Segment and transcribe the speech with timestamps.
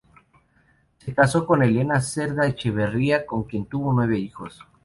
[0.97, 4.59] Se casó con Elena Cerda Echeverría, con quien tuvo nueve hijos.